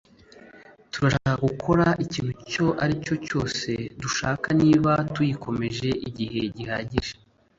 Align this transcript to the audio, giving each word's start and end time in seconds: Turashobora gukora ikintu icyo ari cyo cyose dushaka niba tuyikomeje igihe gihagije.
Turashobora 0.91 1.33
gukora 1.45 1.85
ikintu 2.03 2.31
icyo 2.43 2.65
ari 2.83 2.93
cyo 3.05 3.15
cyose 3.27 3.69
dushaka 4.01 4.47
niba 4.61 4.91
tuyikomeje 5.13 5.89
igihe 6.09 6.41
gihagije. 6.57 7.13